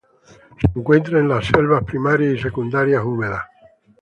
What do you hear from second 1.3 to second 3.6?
selvas primarias y secundarias húmedas.